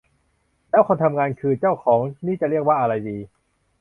[0.69, 3.17] แล้วคนทำงานคือเจ้าของ นี่จะเรียกว่าอะไรดี